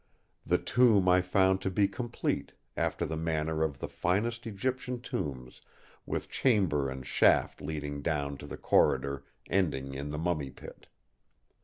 "The 0.47 0.57
tomb 0.57 1.07
I 1.07 1.21
found 1.21 1.61
to 1.61 1.69
be 1.69 1.87
complete, 1.87 2.53
after 2.75 3.05
the 3.05 3.15
manner 3.15 3.61
of 3.61 3.77
the 3.77 3.87
finest 3.87 4.47
Egyptian 4.47 4.99
tombs, 4.99 5.61
with 6.07 6.27
chamber 6.27 6.89
and 6.89 7.05
shaft 7.05 7.61
leading 7.61 8.01
down 8.01 8.37
to 8.37 8.47
the 8.47 8.57
corridor, 8.57 9.23
ending 9.47 9.93
in 9.93 10.09
the 10.09 10.17
Mummy 10.17 10.49
Pit. 10.49 10.87